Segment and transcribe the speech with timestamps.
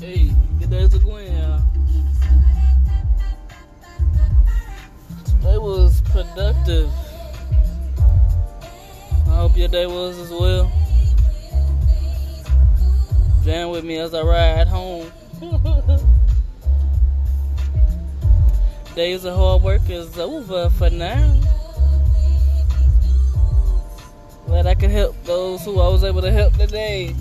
[0.00, 1.60] Hey, good day to Gwen.
[5.24, 6.88] Today was productive.
[9.26, 10.70] I hope your day was as well.
[13.42, 15.10] Jam with me as I ride home.
[18.94, 21.40] Days of hard work is over for now.
[24.46, 27.16] Glad I could help those who I was able to help today.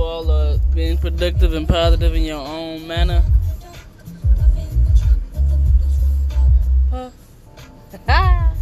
[0.00, 3.22] All are being productive and positive in your own manner.
[6.90, 7.10] Huh.
[8.08, 8.54] I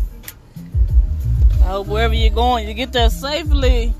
[1.72, 3.92] hope wherever you're going, you get there safely.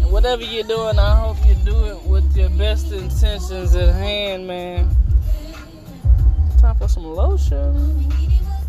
[0.00, 4.46] And whatever you're doing, I hope you do it with your best intentions at hand,
[4.46, 4.88] man.
[6.58, 8.10] Time for some lotion.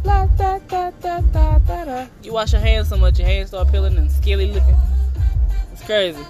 [0.04, 2.06] La, da, da, da.
[2.22, 4.76] You wash your hands so much, your hands start peeling and scaly looking.
[5.72, 6.24] It's crazy.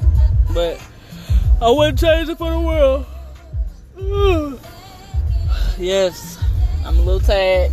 [0.53, 0.79] But
[1.61, 3.05] I wouldn't change it for the world.
[5.77, 6.37] yes,
[6.85, 7.71] I'm a little tired.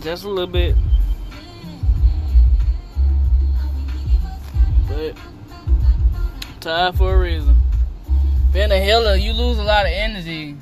[0.00, 0.76] Just a little bit.
[4.88, 5.14] But
[6.60, 7.54] tired for a reason.
[8.54, 10.56] Being a healer, you lose a lot of energy.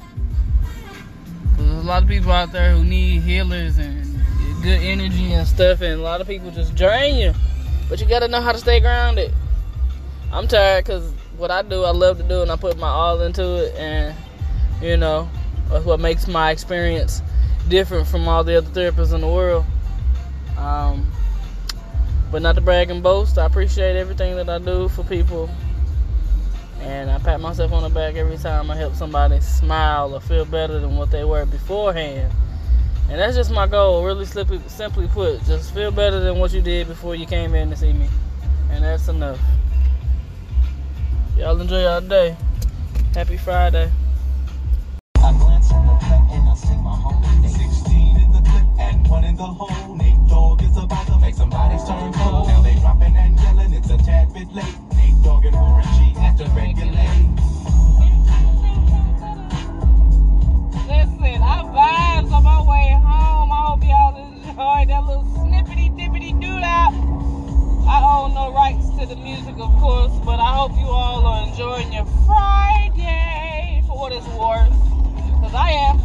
[1.57, 4.05] There's a lot of people out there who need healers and
[4.63, 7.33] good energy and stuff, and a lot of people just drain you.
[7.89, 9.33] But you gotta know how to stay grounded.
[10.33, 13.21] I'm tired because what I do, I love to do, and I put my all
[13.21, 14.17] into it, and
[14.81, 15.29] you know,
[15.69, 17.21] that's what makes my experience
[17.69, 19.67] different from all the other therapists in the world.
[20.57, 21.07] Um,
[22.31, 25.51] but not to brag and boast, I appreciate everything that I do for people,
[26.81, 30.47] and I pat myself on the back every time I help somebody smile or feel
[30.47, 32.33] better than what they were beforehand.
[33.11, 36.63] And that's just my goal, really simply, simply put, just feel better than what you
[36.63, 38.09] did before you came in to see me,
[38.71, 39.39] and that's enough.
[41.37, 42.37] Y'all enjoy your day.
[43.15, 43.91] Happy Friday.
[45.17, 47.49] I glance in the clip and I see my homie.
[47.49, 49.97] 16 in the clip and one in the hole.
[49.97, 52.49] Nate Dogg is about to make somebody's turn cold.
[52.49, 54.77] Now they dropping and yelling, it's a tad bit late.
[54.93, 57.01] Nate Dogg and Warren G have to regulate.
[60.85, 63.51] Listen, I vibes on my way home.
[63.51, 66.61] I hope y'all enjoyed that little snippety dippity doo
[67.89, 71.49] I own no rights to the music, of course, but I hope you all are
[71.49, 74.71] enjoying your Friday for what it's worth.
[75.41, 75.99] Because I am.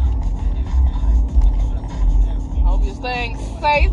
[2.66, 3.92] Hope you're staying safe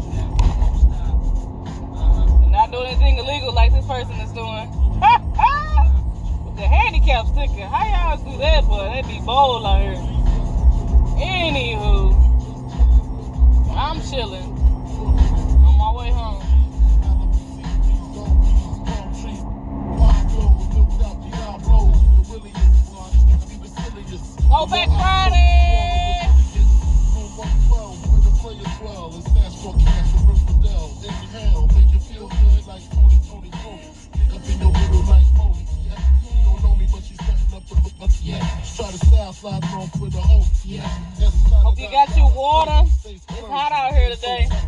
[2.41, 4.71] and not doing anything illegal like this person is doing.
[6.47, 7.67] With the handicap sticker.
[7.67, 8.89] How y'all do that, boy?
[8.89, 10.01] They be bold out here.
[11.21, 12.15] Anywho,
[13.77, 14.57] I'm chilling
[15.61, 16.44] on my way home.
[24.55, 25.35] Go back Friday!
[41.65, 42.89] Hope you got your water.
[43.07, 44.64] It's hot out here today.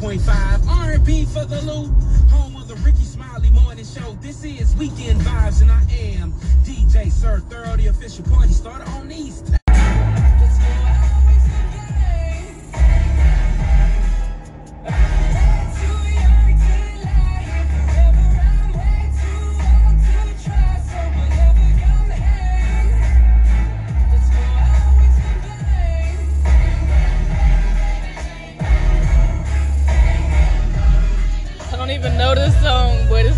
[0.00, 1.90] 105.5 R&B for the loop.
[2.30, 4.12] Home of the Rickey Smiley Morning Show.
[4.20, 6.32] This is Weekend Vibes, and I am
[6.64, 9.65] DJ Sir Thorough, the official party starter on East.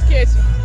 [0.09, 0.41] kitchen.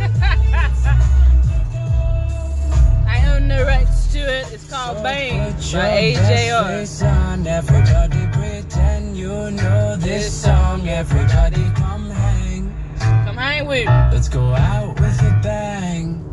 [3.06, 4.52] I own the rights to it.
[4.52, 7.46] It's called so Bang by AJR.
[7.46, 10.88] Everybody pretend you know this song.
[10.88, 12.74] Everybody come hang.
[12.98, 13.86] Come hang with.
[13.86, 16.23] Let's go out with a bang.